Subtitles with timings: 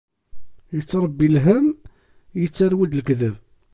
[0.77, 1.67] Ittṛebbi lhemm,
[2.45, 3.35] ittarew-d lekdeb.